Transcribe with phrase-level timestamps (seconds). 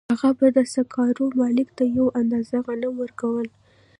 [0.09, 3.47] هغه به د سکارو مالک ته یوه اندازه غنم ورکول